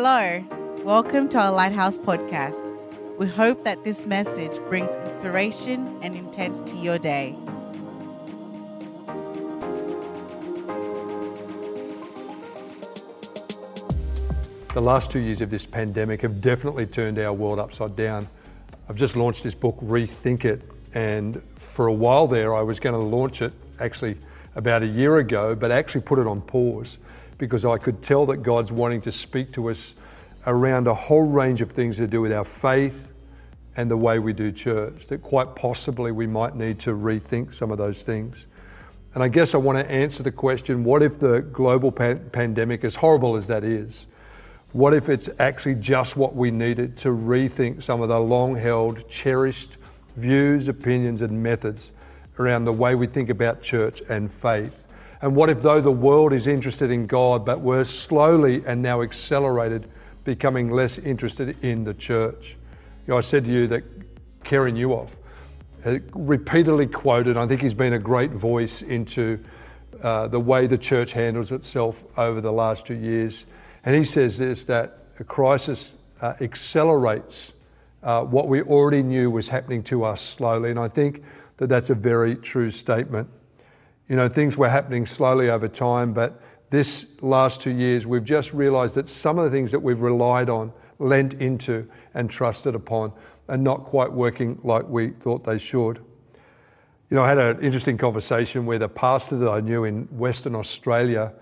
Hello, 0.00 0.44
welcome 0.84 1.28
to 1.30 1.40
our 1.40 1.50
Lighthouse 1.50 1.98
podcast. 1.98 2.72
We 3.18 3.26
hope 3.26 3.64
that 3.64 3.82
this 3.82 4.06
message 4.06 4.56
brings 4.68 4.94
inspiration 4.94 5.98
and 6.02 6.14
intent 6.14 6.64
to 6.68 6.76
your 6.76 7.00
day. 7.00 7.34
The 14.72 14.80
last 14.80 15.10
two 15.10 15.18
years 15.18 15.40
of 15.40 15.50
this 15.50 15.66
pandemic 15.66 16.20
have 16.20 16.40
definitely 16.40 16.86
turned 16.86 17.18
our 17.18 17.32
world 17.32 17.58
upside 17.58 17.96
down. 17.96 18.28
I've 18.88 18.94
just 18.94 19.16
launched 19.16 19.42
this 19.42 19.54
book, 19.54 19.78
Rethink 19.82 20.44
It, 20.44 20.62
and 20.94 21.42
for 21.56 21.88
a 21.88 21.92
while 21.92 22.28
there, 22.28 22.54
I 22.54 22.62
was 22.62 22.78
going 22.78 22.94
to 22.94 23.04
launch 23.04 23.42
it 23.42 23.52
actually 23.80 24.16
about 24.54 24.84
a 24.84 24.86
year 24.86 25.16
ago, 25.16 25.56
but 25.56 25.72
actually 25.72 26.02
put 26.02 26.20
it 26.20 26.28
on 26.28 26.40
pause 26.40 26.98
because 27.38 27.64
I 27.64 27.78
could 27.78 28.02
tell 28.02 28.26
that 28.26 28.38
God's 28.38 28.72
wanting 28.72 29.00
to 29.02 29.12
speak 29.12 29.52
to 29.52 29.70
us 29.70 29.94
around 30.46 30.86
a 30.86 30.94
whole 30.94 31.26
range 31.26 31.60
of 31.60 31.70
things 31.70 31.96
to 31.96 32.06
do 32.06 32.20
with 32.20 32.32
our 32.32 32.44
faith 32.44 33.12
and 33.76 33.88
the 33.88 33.96
way 33.96 34.18
we 34.18 34.32
do 34.32 34.50
church, 34.50 35.06
that 35.06 35.22
quite 35.22 35.54
possibly 35.54 36.10
we 36.10 36.26
might 36.26 36.56
need 36.56 36.80
to 36.80 36.90
rethink 36.90 37.54
some 37.54 37.70
of 37.70 37.78
those 37.78 38.02
things. 38.02 38.46
And 39.14 39.22
I 39.22 39.28
guess 39.28 39.54
I 39.54 39.58
want 39.58 39.78
to 39.78 39.90
answer 39.90 40.22
the 40.22 40.32
question 40.32 40.84
what 40.84 41.02
if 41.02 41.20
the 41.20 41.42
global 41.42 41.92
pan- 41.92 42.28
pandemic, 42.30 42.82
as 42.82 42.96
horrible 42.96 43.36
as 43.36 43.46
that 43.46 43.62
is, 43.62 44.06
what 44.72 44.92
if 44.92 45.08
it's 45.08 45.30
actually 45.38 45.76
just 45.76 46.16
what 46.16 46.34
we 46.34 46.50
needed 46.50 46.96
to 46.98 47.08
rethink 47.08 47.82
some 47.82 48.02
of 48.02 48.08
the 48.08 48.20
long 48.20 48.56
held, 48.56 49.08
cherished 49.08 49.76
views, 50.16 50.68
opinions, 50.68 51.22
and 51.22 51.42
methods 51.42 51.92
around 52.38 52.64
the 52.64 52.72
way 52.72 52.94
we 52.94 53.06
think 53.06 53.30
about 53.30 53.62
church 53.62 54.02
and 54.10 54.30
faith? 54.30 54.87
And 55.20 55.34
what 55.34 55.50
if, 55.50 55.62
though 55.62 55.80
the 55.80 55.92
world 55.92 56.32
is 56.32 56.46
interested 56.46 56.90
in 56.90 57.06
God, 57.06 57.44
but 57.44 57.60
we're 57.60 57.84
slowly 57.84 58.62
and 58.66 58.82
now 58.82 59.02
accelerated 59.02 59.90
becoming 60.24 60.70
less 60.70 60.98
interested 60.98 61.62
in 61.64 61.84
the 61.84 61.94
church? 61.94 62.56
You 63.06 63.12
know, 63.14 63.18
I 63.18 63.22
said 63.22 63.44
to 63.46 63.50
you 63.50 63.66
that 63.68 63.84
Carey 64.44 64.72
Nieuwhof 64.72 65.10
repeatedly 66.14 66.86
quoted, 66.86 67.36
I 67.36 67.46
think 67.46 67.62
he's 67.62 67.74
been 67.74 67.92
a 67.92 67.98
great 67.98 68.30
voice 68.30 68.82
into 68.82 69.42
uh, 70.02 70.28
the 70.28 70.40
way 70.40 70.66
the 70.66 70.78
church 70.78 71.12
handles 71.12 71.50
itself 71.50 72.04
over 72.18 72.40
the 72.40 72.52
last 72.52 72.86
two 72.86 72.94
years. 72.94 73.44
And 73.84 73.96
he 73.96 74.04
says 74.04 74.38
this 74.38 74.64
that 74.64 74.98
a 75.18 75.24
crisis 75.24 75.94
uh, 76.20 76.34
accelerates 76.40 77.52
uh, 78.02 78.24
what 78.24 78.48
we 78.48 78.62
already 78.62 79.02
knew 79.02 79.30
was 79.30 79.48
happening 79.48 79.82
to 79.84 80.04
us 80.04 80.20
slowly. 80.20 80.70
And 80.70 80.78
I 80.78 80.88
think 80.88 81.22
that 81.56 81.68
that's 81.68 81.90
a 81.90 81.94
very 81.94 82.36
true 82.36 82.70
statement. 82.70 83.28
You 84.08 84.16
know, 84.16 84.28
things 84.28 84.56
were 84.56 84.70
happening 84.70 85.04
slowly 85.04 85.50
over 85.50 85.68
time, 85.68 86.14
but 86.14 86.40
this 86.70 87.06
last 87.20 87.60
two 87.60 87.70
years, 87.70 88.06
we've 88.06 88.24
just 88.24 88.54
realised 88.54 88.94
that 88.94 89.08
some 89.08 89.38
of 89.38 89.44
the 89.44 89.50
things 89.50 89.70
that 89.70 89.80
we've 89.80 90.00
relied 90.00 90.48
on, 90.48 90.72
lent 90.98 91.34
into, 91.34 91.88
and 92.14 92.30
trusted 92.30 92.74
upon 92.74 93.12
are 93.48 93.56
not 93.56 93.84
quite 93.84 94.12
working 94.12 94.58
like 94.62 94.88
we 94.88 95.10
thought 95.10 95.44
they 95.44 95.58
should. 95.58 95.98
You 97.10 97.16
know, 97.16 97.22
I 97.22 97.28
had 97.28 97.38
an 97.38 97.60
interesting 97.60 97.96
conversation 97.96 98.66
with 98.66 98.82
a 98.82 98.88
pastor 98.88 99.36
that 99.38 99.50
I 99.50 99.60
knew 99.60 99.84
in 99.84 100.04
Western 100.04 100.54
Australia. 100.54 101.32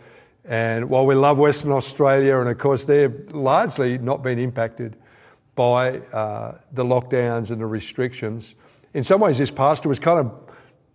And 0.45 0.89
while 0.89 1.07
we 1.07 1.17
love 1.17 1.39
Western 1.39 1.73
Australia, 1.73 2.39
and 2.39 2.49
of 2.49 2.59
course 2.59 2.85
they've 2.85 3.33
largely 3.33 3.99
not 3.99 4.23
been 4.23 4.39
impacted 4.39 4.97
by 5.57 5.99
uh, 5.99 6.59
the 6.73 6.85
lockdowns 6.85 7.51
and 7.51 7.61
the 7.61 7.67
restrictions, 7.67 8.55
in 8.95 9.03
some 9.03 9.21
ways 9.21 9.39
this 9.39 9.51
pastor 9.51 9.89
was 9.89 9.99
kind 9.99 10.21
of 10.21 10.46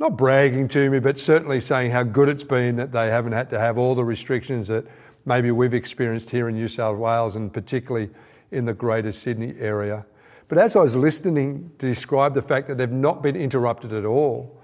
not 0.02 0.18
bragging 0.18 0.68
to 0.68 0.90
me, 0.90 0.98
but 0.98 1.20
certainly 1.20 1.62
saying 1.62 1.92
how 1.92 2.02
good 2.02 2.28
it's 2.28 2.44
been 2.44 2.76
that 2.78 2.92
they 2.92 3.08
haven't 3.12 3.34
had 3.34 3.52
to 3.52 3.60
have 3.60 3.78
all 3.78 3.94
the 3.94 4.04
restrictions 4.04 4.68
that 4.68 4.84
maybe 5.26 5.52
we've 5.52 5.76
experienced 5.76 6.32
here 6.32 6.50
in 6.50 6.56
New 6.56 6.68
South 6.68 6.98
Wales 6.98 7.36
and 7.36 7.54
particularly 7.54 8.10
in 8.50 8.66
the 8.66 8.74
Greater 8.74 9.12
Sydney 9.12 9.54
area. 9.60 10.04
But 10.48 10.58
as 10.58 10.76
I 10.76 10.82
was 10.82 10.96
listening 10.96 11.72
to 11.78 11.86
describe 11.86 12.34
the 12.34 12.42
fact 12.42 12.68
that 12.68 12.80
they've 12.80 12.92
not 12.92 13.22
been 13.22 13.36
interrupted 13.36 13.94
at 13.94 14.04
all, 14.04 14.60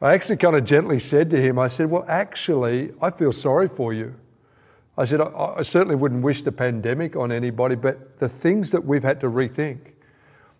I 0.00 0.14
actually 0.14 0.36
kind 0.36 0.54
of 0.54 0.64
gently 0.64 1.00
said 1.00 1.28
to 1.30 1.40
him, 1.42 1.58
I 1.58 1.66
said, 1.66 1.90
Well, 1.90 2.04
actually, 2.06 2.92
I 3.02 3.10
feel 3.10 3.32
sorry 3.32 3.66
for 3.66 3.92
you. 3.92 4.14
I 4.96 5.06
said, 5.06 5.20
I, 5.20 5.54
I 5.58 5.62
certainly 5.62 5.96
wouldn't 5.96 6.22
wish 6.22 6.42
the 6.42 6.52
pandemic 6.52 7.16
on 7.16 7.32
anybody, 7.32 7.74
but 7.74 8.20
the 8.20 8.28
things 8.28 8.70
that 8.70 8.84
we've 8.84 9.02
had 9.02 9.20
to 9.22 9.26
rethink 9.26 9.94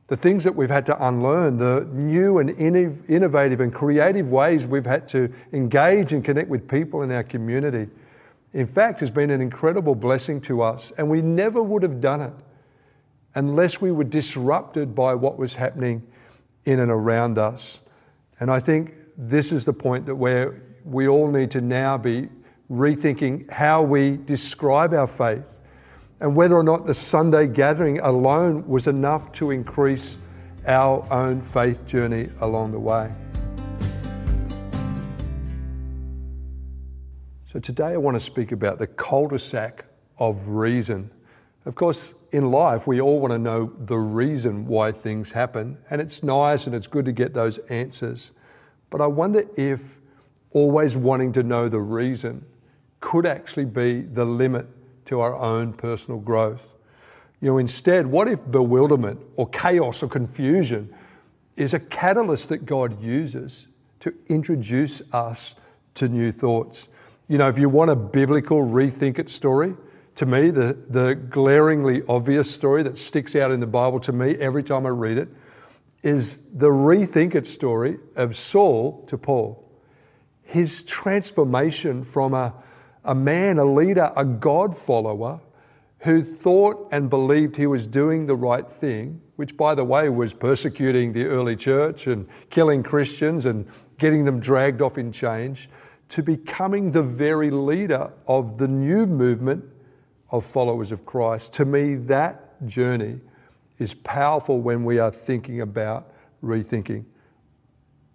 the 0.08 0.16
things 0.16 0.42
that 0.44 0.54
we've 0.54 0.70
had 0.70 0.86
to 0.86 1.06
unlearn, 1.06 1.58
the 1.58 1.86
new 1.92 2.38
and 2.38 2.50
innovative 2.50 3.60
and 3.60 3.72
creative 3.72 4.30
ways 4.30 4.66
we've 4.66 4.86
had 4.86 5.06
to 5.10 5.32
engage 5.52 6.14
and 6.14 6.24
connect 6.24 6.48
with 6.48 6.66
people 6.66 7.02
in 7.02 7.12
our 7.12 7.22
community, 7.22 7.88
in 8.54 8.66
fact, 8.66 9.00
has 9.00 9.10
been 9.10 9.30
an 9.30 9.42
incredible 9.42 9.94
blessing 9.94 10.40
to 10.40 10.62
us. 10.62 10.92
And 10.96 11.10
we 11.10 11.20
never 11.20 11.62
would 11.62 11.82
have 11.82 12.00
done 12.00 12.22
it 12.22 12.32
unless 13.34 13.82
we 13.82 13.92
were 13.92 14.04
disrupted 14.04 14.94
by 14.94 15.14
what 15.14 15.38
was 15.38 15.54
happening 15.54 16.02
in 16.64 16.80
and 16.80 16.90
around 16.90 17.38
us. 17.38 17.80
And 18.40 18.50
I 18.50 18.60
think 18.60 18.94
this 19.18 19.52
is 19.52 19.66
the 19.66 19.74
point 19.74 20.06
that 20.06 20.14
where 20.14 20.62
we 20.84 21.06
all 21.06 21.30
need 21.30 21.50
to 21.50 21.60
now 21.60 21.98
be 21.98 22.30
rethinking 22.70 23.50
how 23.50 23.82
we 23.82 24.16
describe 24.16 24.94
our 24.94 25.06
faith 25.06 25.44
and 26.20 26.34
whether 26.34 26.54
or 26.54 26.62
not 26.62 26.86
the 26.86 26.94
Sunday 26.94 27.46
gathering 27.46 28.00
alone 28.00 28.66
was 28.66 28.86
enough 28.86 29.30
to 29.32 29.50
increase 29.50 30.16
our 30.66 31.06
own 31.12 31.40
faith 31.40 31.86
journey 31.86 32.28
along 32.40 32.72
the 32.72 32.78
way. 32.78 33.12
So, 37.46 37.58
today 37.58 37.92
I 37.92 37.96
want 37.96 38.14
to 38.14 38.20
speak 38.20 38.52
about 38.52 38.78
the 38.78 38.86
cul 38.86 39.28
de 39.28 39.38
sac 39.38 39.86
of 40.18 40.48
reason. 40.48 41.10
Of 41.64 41.74
course, 41.74 42.14
in 42.32 42.50
life, 42.50 42.86
we 42.86 43.00
all 43.00 43.20
want 43.20 43.32
to 43.32 43.38
know 43.38 43.72
the 43.86 43.96
reason 43.96 44.66
why 44.66 44.92
things 44.92 45.30
happen, 45.30 45.78
and 45.90 46.00
it's 46.00 46.22
nice 46.22 46.66
and 46.66 46.74
it's 46.74 46.86
good 46.86 47.04
to 47.06 47.12
get 47.12 47.32
those 47.32 47.58
answers. 47.68 48.32
But 48.90 49.00
I 49.00 49.06
wonder 49.06 49.44
if 49.56 49.98
always 50.50 50.96
wanting 50.96 51.32
to 51.34 51.42
know 51.42 51.68
the 51.68 51.80
reason 51.80 52.44
could 53.00 53.26
actually 53.26 53.66
be 53.66 54.02
the 54.02 54.24
limit 54.24 54.66
to 55.08 55.20
our 55.20 55.34
own 55.34 55.72
personal 55.72 56.20
growth. 56.20 56.76
You 57.40 57.48
know, 57.48 57.58
instead, 57.58 58.06
what 58.06 58.28
if 58.28 58.48
bewilderment 58.50 59.20
or 59.36 59.48
chaos 59.48 60.02
or 60.02 60.08
confusion 60.08 60.94
is 61.56 61.72
a 61.72 61.80
catalyst 61.80 62.50
that 62.50 62.66
God 62.66 63.02
uses 63.02 63.68
to 64.00 64.14
introduce 64.28 65.00
us 65.12 65.54
to 65.94 66.08
new 66.08 66.30
thoughts? 66.30 66.88
You 67.26 67.38
know, 67.38 67.48
if 67.48 67.58
you 67.58 67.70
want 67.70 67.90
a 67.90 67.96
biblical 67.96 68.58
rethink 68.58 69.18
it 69.18 69.30
story, 69.30 69.74
to 70.16 70.26
me, 70.26 70.50
the, 70.50 70.76
the 70.88 71.14
glaringly 71.14 72.02
obvious 72.06 72.50
story 72.50 72.82
that 72.82 72.98
sticks 72.98 73.34
out 73.34 73.50
in 73.50 73.60
the 73.60 73.66
Bible 73.66 74.00
to 74.00 74.12
me 74.12 74.34
every 74.34 74.62
time 74.62 74.84
I 74.84 74.90
read 74.90 75.16
it 75.16 75.28
is 76.02 76.38
the 76.52 76.68
rethink 76.68 77.34
it 77.34 77.46
story 77.46 77.98
of 78.14 78.36
Saul 78.36 79.04
to 79.06 79.16
Paul. 79.16 79.64
His 80.42 80.82
transformation 80.82 82.04
from 82.04 82.34
a 82.34 82.52
a 83.08 83.14
man, 83.14 83.58
a 83.58 83.64
leader, 83.64 84.12
a 84.14 84.24
God 84.24 84.76
follower 84.76 85.40
who 86.00 86.22
thought 86.22 86.88
and 86.92 87.10
believed 87.10 87.56
he 87.56 87.66
was 87.66 87.88
doing 87.88 88.26
the 88.26 88.36
right 88.36 88.70
thing, 88.70 89.20
which, 89.36 89.56
by 89.56 89.74
the 89.74 89.82
way, 89.82 90.08
was 90.10 90.32
persecuting 90.34 91.14
the 91.14 91.24
early 91.24 91.56
church 91.56 92.06
and 92.06 92.28
killing 92.50 92.82
Christians 92.82 93.46
and 93.46 93.66
getting 93.96 94.24
them 94.24 94.38
dragged 94.38 94.82
off 94.82 94.98
in 94.98 95.10
chains, 95.10 95.66
to 96.10 96.22
becoming 96.22 96.92
the 96.92 97.02
very 97.02 97.50
leader 97.50 98.12
of 98.28 98.58
the 98.58 98.68
new 98.68 99.06
movement 99.06 99.64
of 100.30 100.44
followers 100.44 100.92
of 100.92 101.04
Christ. 101.04 101.54
To 101.54 101.64
me, 101.64 101.94
that 101.94 102.64
journey 102.66 103.20
is 103.78 103.94
powerful 103.94 104.60
when 104.60 104.84
we 104.84 104.98
are 104.98 105.10
thinking 105.10 105.62
about 105.62 106.12
rethinking. 106.44 107.04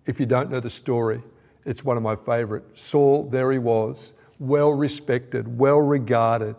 If 0.05 0.19
you 0.19 0.25
don't 0.25 0.51
know 0.51 0.59
the 0.59 0.69
story, 0.69 1.21
it's 1.65 1.83
one 1.83 1.97
of 1.97 2.03
my 2.03 2.15
favorite. 2.15 2.63
Saul, 2.75 3.29
there 3.29 3.51
he 3.51 3.57
was 3.57 4.13
well 4.43 4.73
respected, 4.73 5.57
well 5.57 5.79
regarded. 5.79 6.55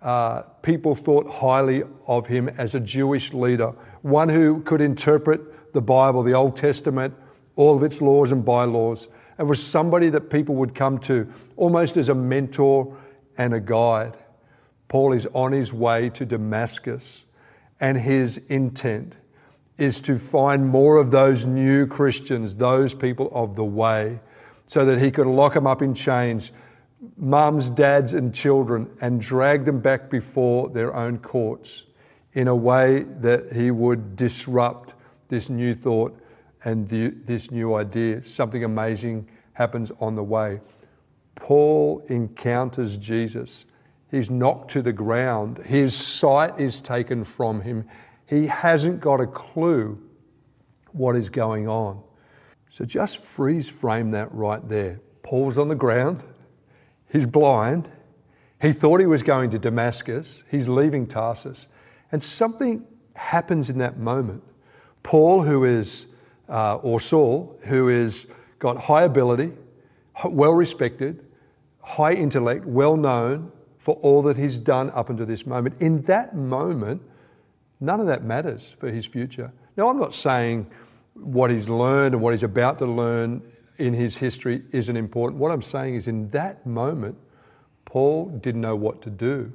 Uh, 0.00 0.42
people 0.62 0.94
thought 0.94 1.28
highly 1.28 1.82
of 2.06 2.26
him 2.26 2.48
as 2.50 2.74
a 2.74 2.80
Jewish 2.80 3.32
leader, 3.32 3.72
one 4.02 4.28
who 4.28 4.62
could 4.62 4.80
interpret 4.80 5.72
the 5.72 5.82
Bible, 5.82 6.22
the 6.22 6.34
Old 6.34 6.56
Testament, 6.56 7.14
all 7.56 7.76
of 7.76 7.82
its 7.82 8.00
laws 8.00 8.32
and 8.32 8.44
bylaws, 8.44 9.08
and 9.36 9.48
was 9.48 9.64
somebody 9.64 10.08
that 10.10 10.30
people 10.30 10.54
would 10.56 10.74
come 10.74 10.98
to 10.98 11.32
almost 11.56 11.96
as 11.96 12.08
a 12.08 12.14
mentor 12.14 12.96
and 13.36 13.52
a 13.52 13.60
guide. 13.60 14.16
Paul 14.88 15.12
is 15.12 15.26
on 15.34 15.52
his 15.52 15.72
way 15.72 16.10
to 16.10 16.24
Damascus, 16.24 17.24
and 17.80 17.98
his 17.98 18.38
intent 18.48 19.14
is 19.76 20.00
to 20.02 20.16
find 20.16 20.66
more 20.66 20.96
of 20.96 21.10
those 21.10 21.46
new 21.46 21.86
Christians, 21.86 22.56
those 22.56 22.94
people 22.94 23.28
of 23.32 23.54
the 23.54 23.64
way, 23.64 24.20
so 24.66 24.84
that 24.84 25.00
he 25.00 25.10
could 25.10 25.26
lock 25.26 25.54
them 25.54 25.66
up 25.66 25.82
in 25.82 25.94
chains 25.94 26.52
mums, 27.16 27.70
dads, 27.70 28.12
and 28.12 28.34
children 28.34 28.90
and 29.00 29.20
drag 29.20 29.64
them 29.64 29.80
back 29.80 30.10
before 30.10 30.68
their 30.70 30.94
own 30.94 31.18
courts 31.18 31.84
in 32.32 32.48
a 32.48 32.56
way 32.56 33.00
that 33.02 33.52
he 33.52 33.70
would 33.70 34.16
disrupt 34.16 34.94
this 35.28 35.48
new 35.48 35.74
thought 35.74 36.18
and 36.64 36.88
the, 36.88 37.08
this 37.08 37.50
new 37.50 37.74
idea. 37.74 38.22
Something 38.24 38.64
amazing 38.64 39.28
happens 39.52 39.90
on 40.00 40.14
the 40.14 40.22
way. 40.22 40.60
Paul 41.34 42.02
encounters 42.08 42.96
Jesus 42.96 43.64
He's 44.10 44.30
knocked 44.30 44.70
to 44.72 44.82
the 44.82 44.92
ground. 44.92 45.58
His 45.58 45.94
sight 45.94 46.58
is 46.58 46.80
taken 46.80 47.24
from 47.24 47.60
him. 47.60 47.86
He 48.26 48.46
hasn't 48.46 49.00
got 49.00 49.20
a 49.20 49.26
clue 49.26 50.02
what 50.92 51.14
is 51.16 51.28
going 51.28 51.68
on. 51.68 52.02
So 52.70 52.84
just 52.84 53.18
freeze 53.18 53.68
frame 53.68 54.10
that 54.12 54.32
right 54.32 54.66
there. 54.66 55.00
Paul's 55.22 55.58
on 55.58 55.68
the 55.68 55.74
ground. 55.74 56.22
He's 57.10 57.26
blind. 57.26 57.88
He 58.60 58.72
thought 58.72 59.00
he 59.00 59.06
was 59.06 59.22
going 59.22 59.50
to 59.50 59.58
Damascus. 59.58 60.42
He's 60.50 60.68
leaving 60.68 61.06
Tarsus. 61.06 61.68
And 62.10 62.22
something 62.22 62.84
happens 63.14 63.70
in 63.70 63.78
that 63.78 63.98
moment. 63.98 64.42
Paul, 65.02 65.42
who 65.42 65.64
is, 65.64 66.06
uh, 66.48 66.76
or 66.76 67.00
Saul, 67.00 67.56
who 67.66 67.88
is 67.88 68.26
got 68.58 68.76
high 68.76 69.02
ability, 69.02 69.52
well 70.24 70.52
respected, 70.52 71.24
high 71.80 72.14
intellect, 72.14 72.66
well 72.66 72.96
known 72.96 73.52
for 73.78 73.94
all 73.96 74.22
that 74.22 74.36
he's 74.36 74.58
done 74.58 74.90
up 74.90 75.08
until 75.08 75.26
this 75.26 75.46
moment. 75.46 75.80
In 75.80 76.02
that 76.02 76.34
moment, 76.36 77.00
none 77.80 78.00
of 78.00 78.06
that 78.06 78.24
matters 78.24 78.74
for 78.78 78.90
his 78.90 79.06
future. 79.06 79.52
Now, 79.76 79.88
I'm 79.88 79.98
not 79.98 80.14
saying 80.14 80.66
what 81.14 81.50
he's 81.50 81.68
learned 81.68 82.14
and 82.14 82.22
what 82.22 82.32
he's 82.32 82.42
about 82.42 82.78
to 82.80 82.86
learn 82.86 83.42
in 83.78 83.94
his 83.94 84.16
history 84.16 84.62
isn't 84.72 84.96
important. 84.96 85.40
What 85.40 85.50
I'm 85.50 85.62
saying 85.62 85.94
is, 85.94 86.08
in 86.08 86.30
that 86.30 86.66
moment, 86.66 87.16
Paul 87.84 88.26
didn't 88.26 88.60
know 88.60 88.76
what 88.76 89.00
to 89.02 89.10
do. 89.10 89.52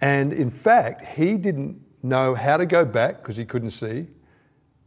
And 0.00 0.32
in 0.32 0.50
fact, 0.50 1.04
he 1.16 1.36
didn't 1.36 1.80
know 2.02 2.34
how 2.34 2.56
to 2.56 2.66
go 2.66 2.84
back 2.84 3.22
because 3.22 3.36
he 3.36 3.44
couldn't 3.44 3.70
see 3.70 4.06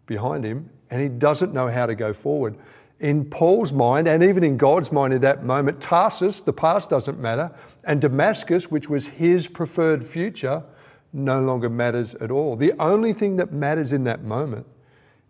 behind 0.06 0.44
him, 0.44 0.70
and 0.90 1.02
he 1.02 1.10
doesn't 1.10 1.54
know 1.54 1.70
how 1.70 1.86
to 1.86 1.96
go 1.96 2.14
forward. 2.14 2.56
In 3.00 3.26
Paul's 3.26 3.72
mind, 3.72 4.08
and 4.08 4.24
even 4.24 4.44
in 4.44 4.58
God's 4.58 4.92
mind 4.92 5.14
at 5.14 5.22
that 5.22 5.44
moment, 5.44 5.82
Tarsus, 5.82 6.40
the 6.40 6.54
past 6.54 6.90
doesn't 6.90 7.20
matter, 7.20 7.52
and 7.84 8.02
Damascus, 8.02 8.72
which 8.72 8.90
was 8.90 9.08
his 9.08 9.48
preferred 9.48 10.04
future, 10.04 10.64
no 11.14 11.42
longer 11.42 11.70
matters 11.70 12.16
at 12.16 12.32
all. 12.32 12.56
The 12.56 12.74
only 12.74 13.14
thing 13.14 13.38
that 13.38 13.52
matters 13.52 13.94
in 13.94 14.04
that 14.06 14.24
moment 14.24 14.66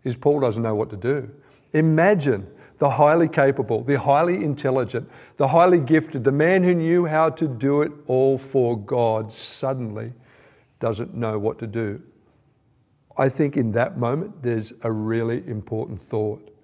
is 0.04 0.16
Paul 0.16 0.40
doesn't 0.40 0.62
know 0.62 0.74
what 0.74 0.90
to 0.90 0.96
do. 0.96 1.30
Imagine 1.72 2.46
the 2.78 2.90
highly 2.90 3.28
capable, 3.28 3.82
the 3.82 3.98
highly 3.98 4.44
intelligent, 4.44 5.08
the 5.36 5.48
highly 5.48 5.80
gifted, 5.80 6.24
the 6.24 6.32
man 6.32 6.62
who 6.62 6.74
knew 6.74 7.06
how 7.06 7.28
to 7.30 7.48
do 7.48 7.82
it 7.82 7.92
all 8.06 8.38
for 8.38 8.78
God 8.78 9.32
suddenly 9.32 10.12
doesn't 10.80 11.14
know 11.14 11.38
what 11.38 11.58
to 11.58 11.66
do. 11.66 12.00
I 13.16 13.28
think 13.28 13.56
in 13.56 13.72
that 13.72 13.98
moment 13.98 14.42
there's 14.42 14.72
a 14.82 14.92
really 14.92 15.46
important 15.48 16.00
thought. 16.00 16.54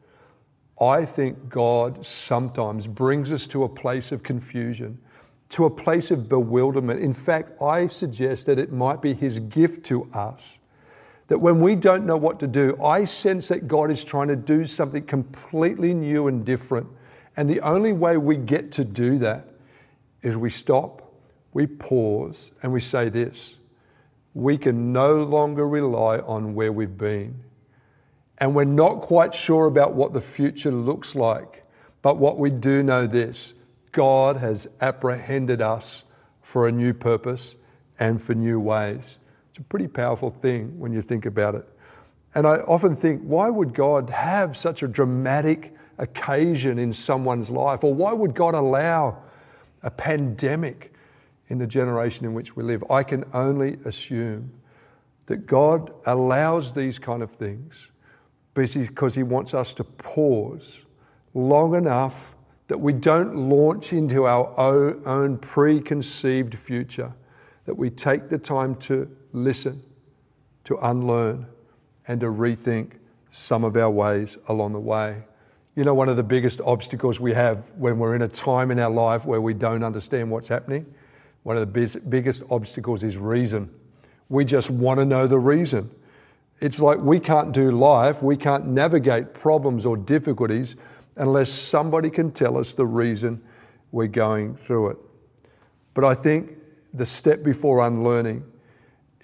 I 0.80 1.04
think 1.04 1.48
God 1.48 2.06
sometimes 2.06 2.86
brings 2.86 3.32
us 3.32 3.46
to 3.48 3.64
a 3.64 3.68
place 3.68 4.12
of 4.12 4.22
confusion, 4.22 4.98
to 5.50 5.64
a 5.64 5.70
place 5.70 6.12
of 6.12 6.28
bewilderment. 6.28 7.00
In 7.00 7.12
fact, 7.12 7.60
I 7.60 7.88
suggest 7.88 8.46
that 8.46 8.58
it 8.58 8.72
might 8.72 9.02
be 9.02 9.14
His 9.14 9.40
gift 9.40 9.84
to 9.86 10.04
us 10.12 10.58
that 11.28 11.38
when 11.38 11.60
we 11.60 11.74
don't 11.74 12.04
know 12.04 12.16
what 12.16 12.38
to 12.40 12.46
do, 12.46 12.76
I 12.82 13.04
sense 13.04 13.48
that 13.48 13.66
God 13.66 13.90
is 13.90 14.04
trying 14.04 14.28
to 14.28 14.36
do 14.36 14.66
something 14.66 15.04
completely 15.04 15.94
new 15.94 16.28
and 16.28 16.44
different. 16.44 16.86
And 17.36 17.48
the 17.48 17.60
only 17.60 17.92
way 17.92 18.16
we 18.16 18.36
get 18.36 18.72
to 18.72 18.84
do 18.84 19.18
that 19.18 19.48
is 20.22 20.36
we 20.36 20.50
stop, 20.50 21.12
we 21.52 21.66
pause, 21.66 22.50
and 22.62 22.72
we 22.72 22.80
say 22.80 23.08
this 23.08 23.54
we 24.34 24.58
can 24.58 24.92
no 24.92 25.22
longer 25.22 25.66
rely 25.66 26.18
on 26.18 26.54
where 26.54 26.72
we've 26.72 26.98
been. 26.98 27.40
And 28.38 28.54
we're 28.54 28.64
not 28.64 29.00
quite 29.00 29.32
sure 29.32 29.66
about 29.66 29.94
what 29.94 30.12
the 30.12 30.20
future 30.20 30.72
looks 30.72 31.14
like, 31.14 31.64
but 32.02 32.18
what 32.18 32.36
we 32.38 32.50
do 32.50 32.82
know 32.82 33.06
this 33.06 33.54
God 33.92 34.38
has 34.38 34.66
apprehended 34.80 35.62
us 35.62 36.02
for 36.42 36.66
a 36.66 36.72
new 36.72 36.92
purpose 36.92 37.54
and 37.98 38.20
for 38.20 38.34
new 38.34 38.58
ways. 38.58 39.18
It's 39.54 39.60
a 39.60 39.62
pretty 39.62 39.86
powerful 39.86 40.30
thing 40.30 40.80
when 40.80 40.92
you 40.92 41.00
think 41.00 41.26
about 41.26 41.54
it. 41.54 41.64
And 42.34 42.44
I 42.44 42.56
often 42.56 42.96
think, 42.96 43.22
why 43.22 43.48
would 43.48 43.72
God 43.72 44.10
have 44.10 44.56
such 44.56 44.82
a 44.82 44.88
dramatic 44.88 45.72
occasion 45.96 46.76
in 46.76 46.92
someone's 46.92 47.50
life? 47.50 47.84
Or 47.84 47.94
why 47.94 48.12
would 48.12 48.34
God 48.34 48.56
allow 48.56 49.22
a 49.84 49.92
pandemic 49.92 50.92
in 51.46 51.58
the 51.58 51.68
generation 51.68 52.24
in 52.24 52.34
which 52.34 52.56
we 52.56 52.64
live? 52.64 52.82
I 52.90 53.04
can 53.04 53.22
only 53.32 53.78
assume 53.84 54.50
that 55.26 55.46
God 55.46 55.92
allows 56.04 56.72
these 56.72 56.98
kind 56.98 57.22
of 57.22 57.30
things 57.30 57.92
because 58.54 59.14
He 59.14 59.22
wants 59.22 59.54
us 59.54 59.72
to 59.74 59.84
pause 59.84 60.80
long 61.32 61.76
enough 61.76 62.34
that 62.66 62.78
we 62.78 62.92
don't 62.92 63.36
launch 63.36 63.92
into 63.92 64.26
our 64.26 64.52
own 65.06 65.38
preconceived 65.38 66.56
future, 66.56 67.12
that 67.66 67.76
we 67.76 67.88
take 67.88 68.28
the 68.30 68.38
time 68.38 68.74
to 68.74 69.08
listen, 69.34 69.82
to 70.64 70.76
unlearn, 70.76 71.46
and 72.08 72.20
to 72.20 72.26
rethink 72.26 72.92
some 73.30 73.64
of 73.64 73.76
our 73.76 73.90
ways 73.90 74.38
along 74.48 74.72
the 74.72 74.80
way. 74.80 75.22
You 75.74 75.84
know, 75.84 75.92
one 75.92 76.08
of 76.08 76.16
the 76.16 76.22
biggest 76.22 76.60
obstacles 76.60 77.18
we 77.18 77.34
have 77.34 77.72
when 77.76 77.98
we're 77.98 78.14
in 78.14 78.22
a 78.22 78.28
time 78.28 78.70
in 78.70 78.78
our 78.78 78.90
life 78.90 79.26
where 79.26 79.40
we 79.40 79.52
don't 79.52 79.82
understand 79.82 80.30
what's 80.30 80.48
happening, 80.48 80.86
one 81.42 81.56
of 81.56 81.72
the 81.72 82.00
biggest 82.08 82.42
obstacles 82.50 83.02
is 83.02 83.18
reason. 83.18 83.68
We 84.28 84.44
just 84.44 84.70
want 84.70 85.00
to 85.00 85.04
know 85.04 85.26
the 85.26 85.38
reason. 85.38 85.90
It's 86.60 86.78
like 86.78 87.00
we 87.00 87.18
can't 87.18 87.52
do 87.52 87.72
life, 87.72 88.22
we 88.22 88.36
can't 88.36 88.66
navigate 88.66 89.34
problems 89.34 89.84
or 89.84 89.96
difficulties 89.96 90.76
unless 91.16 91.50
somebody 91.50 92.08
can 92.08 92.30
tell 92.30 92.56
us 92.56 92.72
the 92.72 92.86
reason 92.86 93.42
we're 93.90 94.06
going 94.06 94.56
through 94.56 94.90
it. 94.90 94.98
But 95.92 96.04
I 96.04 96.14
think 96.14 96.56
the 96.94 97.04
step 97.04 97.42
before 97.42 97.84
unlearning 97.84 98.44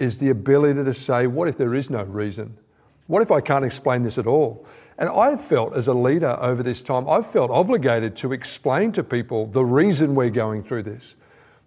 is 0.01 0.19
the 0.19 0.31
ability 0.31 0.83
to 0.83 0.95
say, 0.95 1.27
what 1.27 1.49
if 1.49 1.57
there 1.57 1.75
is 1.75 1.91
no 1.91 2.03
reason? 2.03 2.57
What 3.07 3.23
if 3.23 3.31
I 3.31 3.41
can't 3.41 3.65
explain 3.65 4.03
this 4.03 4.19
at 4.19 4.27
all? 4.27 4.67
And 4.99 5.09
I've 5.09 5.43
felt 5.43 5.75
as 5.75 5.89
a 5.89 5.95
leader 5.95 6.37
over 6.41 6.63
this 6.63 6.83
time, 6.83 7.09
I've 7.09 7.27
felt 7.27 7.51
obligated 7.51 8.17
to 8.17 8.33
explain 8.33 8.93
to 8.93 9.03
people 9.03 9.47
the 9.47 9.65
reason 9.65 10.15
we're 10.15 10.31
going 10.31 10.63
through 10.63 10.83
this. 10.85 11.17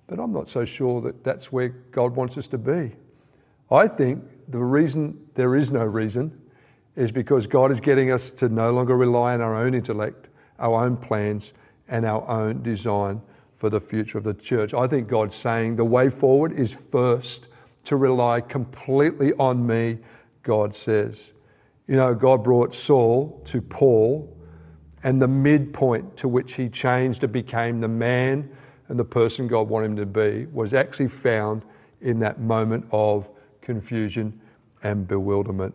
But 0.07 0.19
I'm 0.19 0.31
not 0.31 0.49
so 0.49 0.65
sure 0.65 1.01
that 1.01 1.23
that's 1.23 1.51
where 1.51 1.69
God 1.69 2.15
wants 2.15 2.37
us 2.37 2.47
to 2.49 2.57
be. 2.57 2.95
I 3.71 3.87
think 3.87 4.23
the 4.47 4.59
reason 4.59 5.19
there 5.33 5.55
is 5.55 5.71
no 5.71 5.83
reason 5.83 6.39
is 6.95 7.11
because 7.11 7.47
God 7.47 7.71
is 7.71 7.79
getting 7.79 8.11
us 8.11 8.29
to 8.31 8.49
no 8.49 8.71
longer 8.71 8.95
rely 8.95 9.33
on 9.33 9.41
our 9.41 9.55
own 9.55 9.73
intellect, 9.73 10.27
our 10.59 10.83
own 10.85 10.97
plans, 10.97 11.53
and 11.87 12.05
our 12.05 12.27
own 12.27 12.61
design 12.61 13.21
for 13.55 13.69
the 13.69 13.79
future 13.79 14.17
of 14.17 14.23
the 14.23 14.33
church. 14.33 14.73
I 14.73 14.87
think 14.87 15.07
God's 15.07 15.35
saying 15.35 15.75
the 15.75 15.85
way 15.85 16.09
forward 16.09 16.51
is 16.51 16.73
first 16.73 17.47
to 17.85 17.95
rely 17.95 18.41
completely 18.41 19.33
on 19.33 19.65
me, 19.65 19.99
God 20.41 20.73
says. 20.73 21.33
You 21.87 21.95
know, 21.97 22.15
God 22.15 22.43
brought 22.43 22.73
Saul 22.73 23.41
to 23.45 23.61
Paul, 23.61 24.35
and 25.03 25.21
the 25.21 25.27
midpoint 25.27 26.15
to 26.17 26.27
which 26.27 26.53
he 26.53 26.69
changed 26.69 27.23
and 27.23 27.33
became 27.33 27.79
the 27.79 27.89
man 27.89 28.49
and 28.87 28.97
the 28.97 29.05
person 29.05 29.47
God 29.47 29.67
wanted 29.67 29.91
him 29.91 29.95
to 29.97 30.05
be 30.05 30.45
was 30.53 30.73
actually 30.73 31.09
found 31.09 31.65
in 31.99 32.19
that 32.19 32.39
moment 32.39 32.87
of 32.91 33.29
confusion 33.61 34.39
and 34.83 35.07
bewilderment. 35.07 35.73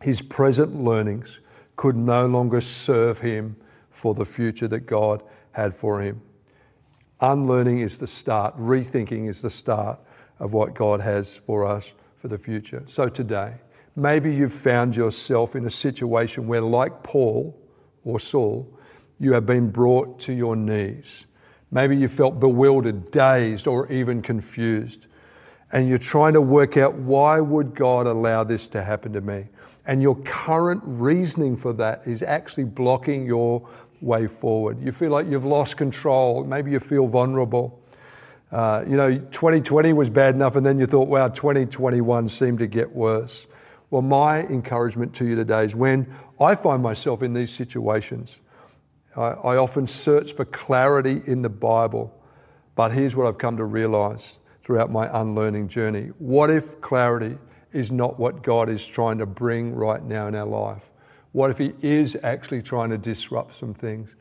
His 0.00 0.22
present 0.22 0.82
learnings 0.82 1.40
could 1.76 1.96
no 1.96 2.26
longer 2.26 2.60
serve 2.60 3.18
him 3.18 3.56
for 3.90 4.14
the 4.14 4.24
future 4.24 4.68
that 4.68 4.80
God 4.80 5.22
had 5.52 5.74
for 5.74 6.00
him. 6.00 6.22
Unlearning 7.20 7.80
is 7.80 7.98
the 7.98 8.06
start, 8.06 8.56
rethinking 8.58 9.28
is 9.28 9.42
the 9.42 9.50
start 9.50 10.00
of 10.42 10.52
what 10.52 10.74
God 10.74 11.00
has 11.00 11.36
for 11.36 11.64
us 11.64 11.92
for 12.18 12.26
the 12.26 12.36
future. 12.36 12.82
So 12.88 13.08
today, 13.08 13.54
maybe 13.94 14.34
you've 14.34 14.52
found 14.52 14.96
yourself 14.96 15.54
in 15.54 15.64
a 15.64 15.70
situation 15.70 16.48
where, 16.48 16.60
like 16.60 17.04
Paul 17.04 17.56
or 18.02 18.18
Saul, 18.18 18.68
you 19.20 19.32
have 19.34 19.46
been 19.46 19.70
brought 19.70 20.18
to 20.22 20.32
your 20.32 20.56
knees. 20.56 21.26
Maybe 21.70 21.96
you 21.96 22.08
felt 22.08 22.40
bewildered, 22.40 23.12
dazed, 23.12 23.68
or 23.68 23.90
even 23.90 24.20
confused. 24.20 25.06
And 25.70 25.88
you're 25.88 25.96
trying 25.96 26.32
to 26.34 26.40
work 26.40 26.76
out 26.76 26.96
why 26.96 27.38
would 27.40 27.76
God 27.76 28.08
allow 28.08 28.42
this 28.42 28.66
to 28.68 28.82
happen 28.82 29.12
to 29.12 29.20
me? 29.20 29.46
And 29.86 30.02
your 30.02 30.16
current 30.22 30.82
reasoning 30.84 31.56
for 31.56 31.72
that 31.74 32.06
is 32.06 32.20
actually 32.22 32.64
blocking 32.64 33.24
your 33.24 33.66
way 34.00 34.26
forward. 34.26 34.82
You 34.82 34.90
feel 34.90 35.12
like 35.12 35.28
you've 35.28 35.44
lost 35.44 35.76
control. 35.76 36.44
Maybe 36.44 36.72
you 36.72 36.80
feel 36.80 37.06
vulnerable. 37.06 37.81
Uh, 38.52 38.84
you 38.86 38.96
know, 38.96 39.16
2020 39.16 39.94
was 39.94 40.10
bad 40.10 40.34
enough, 40.34 40.56
and 40.56 40.64
then 40.64 40.78
you 40.78 40.86
thought, 40.86 41.08
wow, 41.08 41.26
2021 41.26 42.28
seemed 42.28 42.58
to 42.58 42.66
get 42.66 42.92
worse. 42.92 43.46
Well, 43.90 44.02
my 44.02 44.40
encouragement 44.42 45.14
to 45.14 45.24
you 45.24 45.34
today 45.34 45.64
is 45.64 45.74
when 45.74 46.14
I 46.38 46.54
find 46.54 46.82
myself 46.82 47.22
in 47.22 47.32
these 47.32 47.50
situations, 47.50 48.40
I, 49.16 49.30
I 49.30 49.56
often 49.56 49.86
search 49.86 50.34
for 50.34 50.44
clarity 50.44 51.22
in 51.26 51.40
the 51.40 51.48
Bible. 51.48 52.14
But 52.74 52.92
here's 52.92 53.16
what 53.16 53.26
I've 53.26 53.38
come 53.38 53.56
to 53.56 53.64
realize 53.64 54.38
throughout 54.62 54.90
my 54.90 55.08
unlearning 55.20 55.68
journey. 55.68 56.08
What 56.18 56.50
if 56.50 56.80
clarity 56.80 57.38
is 57.72 57.90
not 57.90 58.18
what 58.18 58.42
God 58.42 58.68
is 58.68 58.86
trying 58.86 59.18
to 59.18 59.26
bring 59.26 59.74
right 59.74 60.02
now 60.02 60.26
in 60.26 60.34
our 60.34 60.46
life? 60.46 60.82
What 61.32 61.50
if 61.50 61.58
He 61.58 61.72
is 61.80 62.18
actually 62.22 62.62
trying 62.62 62.90
to 62.90 62.98
disrupt 62.98 63.54
some 63.54 63.72
things? 63.72 64.14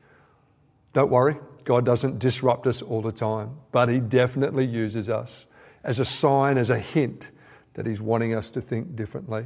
Don't 0.93 1.11
worry, 1.11 1.38
God 1.63 1.86
doesn't 1.86 2.20
disrupt 2.20 2.68
us 2.68 2.82
all 2.82 3.01
the 3.01 3.12
time, 3.12 3.58
but 3.72 3.89
He 3.89 4.00
definitely 4.00 4.65
uses 4.65 5.10
us 5.10 5.46
as 5.84 6.00
a 6.00 6.06
sign, 6.06 6.58
as 6.58 6.70
a 6.70 6.80
hint 6.80 7.32
that 7.74 7.86
He's 7.86 8.01
wanting 8.01 8.34
us 8.34 8.51
to 8.51 8.62
think 8.62 8.96
differently. 8.96 9.46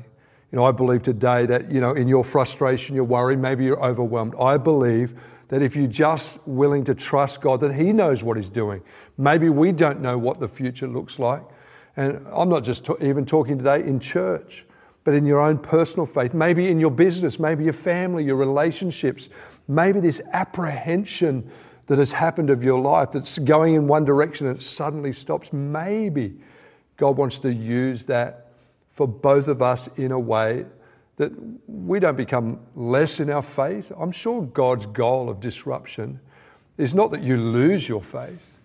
You 0.52 0.58
know, 0.58 0.64
I 0.64 0.72
believe 0.72 1.04
today 1.04 1.46
that, 1.48 1.72
you 1.72 1.82
know, 1.82 1.94
in 1.94 2.08
your 2.08 2.24
frustration, 2.24 2.96
your 2.96 3.04
worry, 3.04 3.36
maybe 3.36 3.66
you're 3.66 3.84
overwhelmed. 3.84 4.36
I 4.40 4.58
believe 4.58 5.20
that 5.50 5.62
if 5.62 5.76
you're 5.76 5.88
just 5.88 6.40
willing 6.48 6.84
to 6.86 6.96
trust 6.96 7.42
God, 7.42 7.62
that 7.62 7.74
He 7.74 7.94
knows 7.94 8.24
what 8.24 8.38
He's 8.38 8.50
doing. 8.50 8.82
Maybe 9.18 9.50
we 9.50 9.72
don't 9.72 10.02
know 10.02 10.18
what 10.18 10.40
the 10.40 10.48
future 10.48 10.88
looks 10.88 11.20
like. 11.20 11.44
And 11.98 12.20
I'm 12.34 12.50
not 12.50 12.64
just 12.64 12.86
to- 12.86 12.98
even 13.06 13.26
talking 13.26 13.58
today 13.58 13.82
in 13.82 14.00
church, 14.00 14.66
but 15.04 15.14
in 15.14 15.26
your 15.26 15.40
own 15.40 15.60
personal 15.60 16.06
faith, 16.06 16.34
maybe 16.34 16.68
in 16.68 16.80
your 16.80 16.92
business, 16.92 17.40
maybe 17.40 17.64
your 17.64 17.74
family, 17.74 18.24
your 18.24 18.36
relationships, 18.36 19.30
maybe 19.68 20.00
this 20.00 20.22
apprehension 20.34 21.50
that 21.88 22.00
has 22.00 22.12
happened 22.12 22.50
of 22.50 22.64
your 22.64 22.80
life 22.80 23.12
that's 23.12 23.38
going 23.38 23.76
in 23.76 23.88
one 23.88 24.06
direction 24.06 24.48
and 24.48 24.58
it 24.58 24.62
suddenly 24.62 25.14
stops. 25.14 25.54
Maybe 25.54 26.36
God 26.98 27.18
wants 27.18 27.40
to 27.40 27.54
use 27.54 28.06
that 28.06 28.52
for 28.88 29.08
both 29.08 29.48
of 29.48 29.62
us 29.62 29.88
in 29.98 30.12
a 30.12 30.20
way 30.20 30.66
that 31.18 31.32
we 31.68 32.00
don't 32.00 32.18
become 32.18 32.60
less 32.76 33.20
in 33.20 33.30
our 33.30 33.42
faith. 33.42 33.92
I'm 33.98 34.12
sure 34.12 34.42
God's 34.42 34.86
goal 34.86 35.30
of 35.30 35.40
disruption 35.40 36.20
is 36.78 36.94
not 36.94 37.12
that 37.12 37.22
you 37.22 37.38
lose 37.38 37.88
your 37.88 38.02
faith. 38.02 38.58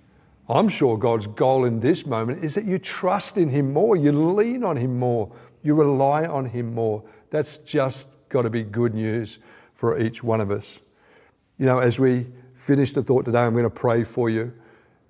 I'm 0.49 0.69
sure 0.69 0.99
God's 0.99 1.29
goal 1.29 1.65
in 1.65 1.79
this 1.79 2.05
moment 2.05 2.43
is 2.43 2.55
that 2.55 2.65
you 2.65 2.79
trust 2.79 3.37
in 3.37 3.51
Him 3.51 3.73
more, 3.73 3.97
you 3.97 4.11
lean 4.11 4.65
on 4.65 4.77
Him 4.77 4.99
more, 4.99 5.31
you 5.63 5.75
rely 5.75 6.27
on 6.27 6.47
Him 6.47 6.75
more. 6.75 7.05
That's 7.31 7.59
just 7.59 8.09
got 8.29 8.43
to 8.43 8.51
be 8.51 8.65
good 8.65 8.95
news 8.95 9.39
for 9.75 9.99
each 9.99 10.25
one 10.25 10.41
of 10.41 10.51
us. 10.51 10.81
You 11.57 11.67
know, 11.67 11.79
as 11.79 12.01
we 12.01 12.27
finish 12.61 12.93
the 12.93 13.03
thought 13.03 13.25
today, 13.25 13.39
I'm 13.39 13.55
going 13.55 13.65
to 13.65 13.71
pray 13.71 14.05
for 14.05 14.29
you 14.29 14.53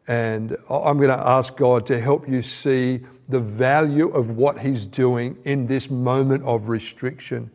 and 0.06 0.56
I'm 0.70 0.98
going 0.98 1.10
to 1.10 1.18
ask 1.18 1.56
God 1.56 1.84
to 1.86 2.00
help 2.00 2.28
you 2.28 2.42
see 2.42 3.00
the 3.28 3.40
value 3.40 4.08
of 4.08 4.30
what 4.30 4.60
He's 4.60 4.86
doing 4.86 5.36
in 5.44 5.66
this 5.66 5.90
moment 5.90 6.44
of 6.44 6.68
restriction. 6.68 7.50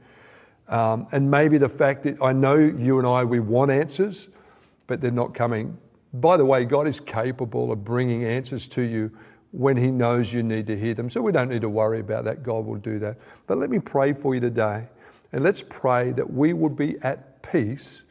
Um, 0.68 1.08
and 1.12 1.32
maybe 1.32 1.58
the 1.58 1.70
fact 1.70 2.04
that 2.04 2.22
I 2.22 2.34
know 2.34 2.56
you 2.56 2.98
and 2.98 3.08
I, 3.08 3.24
we 3.24 3.40
want 3.40 3.72
answers, 3.72 4.28
but 4.88 5.00
they're 5.00 5.12
not 5.12 5.34
coming. 5.34 5.78
By 6.14 6.38
the 6.38 6.46
way, 6.46 6.66
God 6.66 6.88
is 6.88 7.00
capable 7.00 7.72
of 7.72 7.84
bringing 7.86 8.26
answers 8.26 8.68
to 8.70 8.82
you 8.82 9.12
when 9.52 9.78
He 9.78 9.92
knows 9.92 10.34
you 10.34 10.44
need 10.44 10.68
to 10.68 10.78
hear 10.78 10.94
them. 10.94 11.10
So 11.10 11.22
we 11.22 11.32
don't 11.32 11.50
need 11.50 11.62
to 11.62 11.70
worry 11.70 12.02
about 12.02 12.26
that. 12.26 12.44
God 12.44 12.66
will 12.66 12.76
do 12.76 13.00
that. 13.00 13.18
But 13.48 13.58
let 13.58 13.70
me 13.70 13.80
pray 13.80 14.12
for 14.12 14.36
you 14.36 14.42
today. 14.42 14.88
And 15.32 15.44
let's 15.44 15.62
pray 15.62 16.12
that 16.12 16.32
we 16.32 16.52
would 16.52 16.76
be 16.76 16.98
at 17.02 17.42
peace 17.42 18.04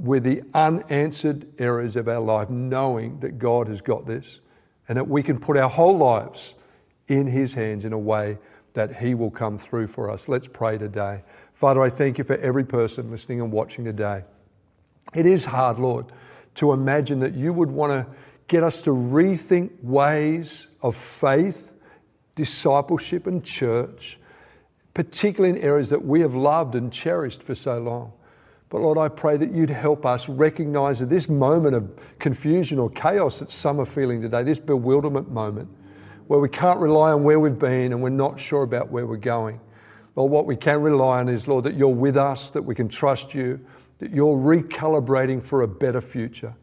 with 0.00 0.24
the 0.24 0.42
unanswered 0.54 1.46
areas 1.60 1.94
of 1.94 2.08
our 2.08 2.20
life, 2.20 2.48
knowing 2.48 3.20
that 3.20 3.38
God 3.38 3.68
has 3.68 3.82
got 3.82 4.06
this 4.06 4.40
and 4.88 4.96
that 4.96 5.08
we 5.08 5.22
can 5.22 5.38
put 5.38 5.56
our 5.56 5.68
whole 5.68 5.96
lives 5.96 6.54
in 7.06 7.26
His 7.26 7.52
hands 7.54 7.84
in 7.84 7.92
a 7.92 7.98
way 7.98 8.38
that 8.72 8.96
He 8.96 9.14
will 9.14 9.30
come 9.30 9.58
through 9.58 9.88
for 9.88 10.10
us. 10.10 10.26
Let's 10.26 10.48
pray 10.48 10.78
today. 10.78 11.22
Father, 11.52 11.82
I 11.82 11.90
thank 11.90 12.16
you 12.16 12.24
for 12.24 12.36
every 12.36 12.64
person 12.64 13.10
listening 13.10 13.42
and 13.42 13.52
watching 13.52 13.84
today. 13.84 14.24
It 15.14 15.26
is 15.26 15.44
hard, 15.44 15.78
Lord, 15.78 16.06
to 16.56 16.72
imagine 16.72 17.20
that 17.20 17.34
you 17.34 17.52
would 17.52 17.70
want 17.70 17.92
to 17.92 18.06
get 18.48 18.62
us 18.62 18.82
to 18.82 18.90
rethink 18.90 19.82
ways 19.82 20.66
of 20.82 20.96
faith, 20.96 21.72
discipleship, 22.36 23.26
and 23.26 23.44
church, 23.44 24.18
particularly 24.94 25.58
in 25.58 25.62
areas 25.62 25.90
that 25.90 26.04
we 26.04 26.20
have 26.20 26.34
loved 26.34 26.74
and 26.74 26.90
cherished 26.90 27.42
for 27.42 27.54
so 27.54 27.78
long. 27.78 28.12
But 28.70 28.82
Lord, 28.82 28.98
I 28.98 29.08
pray 29.08 29.36
that 29.36 29.52
you'd 29.52 29.68
help 29.68 30.06
us 30.06 30.28
recognize 30.28 31.00
that 31.00 31.10
this 31.10 31.28
moment 31.28 31.74
of 31.74 31.90
confusion 32.20 32.78
or 32.78 32.88
chaos 32.88 33.40
that 33.40 33.50
some 33.50 33.80
are 33.80 33.84
feeling 33.84 34.22
today, 34.22 34.44
this 34.44 34.60
bewilderment 34.60 35.28
moment, 35.28 35.68
where 36.28 36.38
we 36.38 36.48
can't 36.48 36.78
rely 36.78 37.10
on 37.10 37.24
where 37.24 37.40
we've 37.40 37.58
been 37.58 37.92
and 37.92 38.00
we're 38.00 38.10
not 38.10 38.38
sure 38.38 38.62
about 38.62 38.88
where 38.88 39.06
we're 39.06 39.16
going. 39.16 39.60
Lord, 40.14 40.30
what 40.30 40.46
we 40.46 40.54
can 40.54 40.80
rely 40.82 41.18
on 41.18 41.28
is, 41.28 41.48
Lord, 41.48 41.64
that 41.64 41.74
you're 41.74 41.88
with 41.88 42.16
us, 42.16 42.50
that 42.50 42.62
we 42.62 42.76
can 42.76 42.88
trust 42.88 43.34
you, 43.34 43.58
that 43.98 44.12
you're 44.12 44.36
recalibrating 44.36 45.42
for 45.42 45.62
a 45.62 45.68
better 45.68 46.00
future. 46.00 46.54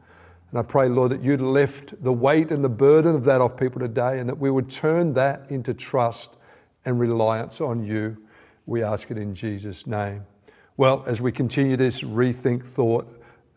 And 0.52 0.60
I 0.60 0.64
pray, 0.64 0.88
Lord, 0.88 1.12
that 1.12 1.22
you'd 1.22 1.42
lift 1.42 2.02
the 2.02 2.14
weight 2.14 2.52
and 2.52 2.64
the 2.64 2.70
burden 2.70 3.16
of 3.16 3.26
that 3.26 3.42
off 3.42 3.58
people 3.58 3.82
today 3.82 4.20
and 4.20 4.30
that 4.30 4.38
we 4.38 4.50
would 4.50 4.70
turn 4.70 5.14
that 5.16 5.52
into 5.52 5.74
trust 5.74 6.38
and 6.86 7.02
reliance 7.02 7.60
on 7.60 7.84
you. 7.84 8.16
We 8.66 8.82
ask 8.82 9.12
it 9.12 9.18
in 9.18 9.36
Jesus' 9.36 9.86
name. 9.86 10.26
Well, 10.80 11.04
as 11.08 11.20
we 11.20 11.32
continue 11.32 11.76
this 11.76 12.02
rethink 12.02 12.64
thought, 12.64 13.12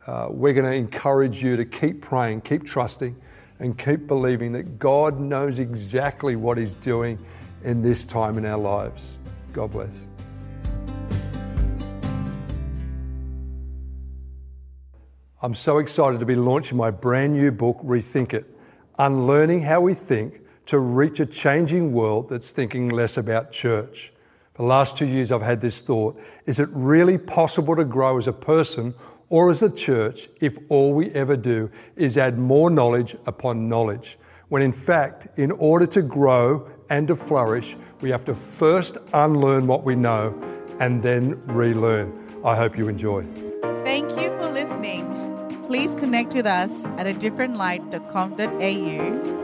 uh, 0.07 0.29
we're 0.31 0.55
going 0.55 0.65
to 0.65 0.73
encourage 0.73 1.43
you 1.43 1.55
to 1.59 1.67
keep 1.67 2.01
praying, 2.01 2.41
keep 2.41 2.65
trusting, 2.65 3.15
and 3.59 3.77
keep 3.77 4.07
believing 4.07 4.53
that 4.53 4.79
God 4.79 5.21
knows 5.21 5.59
exactly 5.59 6.35
what 6.35 6.57
He's 6.57 6.75
doing 6.75 7.19
in 7.63 7.83
this 7.83 8.07
time 8.07 8.39
in 8.39 8.47
our 8.47 8.57
lives. 8.57 9.19
God 9.53 9.71
bless. 9.71 9.93
I'm 15.43 15.55
so 15.55 15.77
excited 15.77 16.21
to 16.21 16.27
be 16.27 16.37
launching 16.37 16.79
my 16.79 16.91
brand 16.91 17.35
new 17.35 17.53
book, 17.53 17.81
Rethink 17.85 18.33
It 18.33 18.47
Unlearning 18.99 19.61
How 19.61 19.83
We 19.83 19.93
Think 19.93 20.41
to 20.65 20.79
Reach 20.79 21.21
a 21.21 21.27
Changing 21.27 21.93
World 21.93 22.31
That's 22.31 22.51
Thinking 22.51 22.89
Less 22.89 23.19
About 23.19 23.53
Church. 23.53 24.11
The 24.61 24.67
last 24.67 24.99
two 24.99 25.07
years, 25.07 25.33
I've 25.33 25.41
had 25.41 25.63
this 25.63 25.81
thought 25.81 26.21
Is 26.45 26.61
it 26.61 26.69
really 26.71 27.17
possible 27.17 27.75
to 27.77 27.85
grow 27.87 28.19
as 28.19 28.27
a 28.27 28.33
person 28.35 28.93
or 29.31 29.51
as 29.51 29.63
a 29.63 29.71
church 29.71 30.29
if 30.43 30.59
all 30.69 30.93
we 30.93 31.11
ever 31.13 31.35
do 31.35 31.71
is 31.97 32.19
add 32.19 32.39
more 32.39 32.69
knowledge 32.69 33.17
upon 33.25 33.71
knowledge? 33.71 34.19
When 34.51 34.61
in 34.61 34.73
fact, 34.73 35.39
in 35.39 35.51
order 35.51 35.87
to 35.87 36.03
grow 36.03 36.69
and 36.91 37.09
to 37.09 37.17
flourish, 37.17 37.75
we 38.03 38.11
have 38.11 38.27
to 38.27 38.35
first 38.35 38.99
unlearn 39.15 39.67
what 39.67 39.85
we 39.85 39.95
know 39.95 40.39
and 40.79 41.03
then 41.03 41.43
relearn. 41.47 42.13
I 42.45 42.55
hope 42.55 42.77
you 42.77 42.89
enjoy. 42.89 43.25
Thank 43.83 44.11
you 44.11 44.29
for 44.39 44.51
listening. 44.51 45.07
Please 45.69 45.95
connect 45.95 46.35
with 46.35 46.47
us 46.47 46.71
at 46.99 47.07
a 47.07 47.15
different 47.15 47.57
differentlight.com.au 47.57 49.40